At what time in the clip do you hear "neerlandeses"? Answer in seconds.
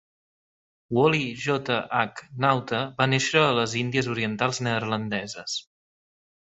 4.69-5.63